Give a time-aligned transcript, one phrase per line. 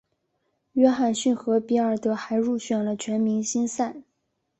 [0.71, 3.97] 约翰逊和比尔德还入选了全明星赛。